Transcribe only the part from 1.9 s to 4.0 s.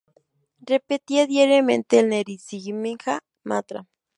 el "Nrisimja-mantra".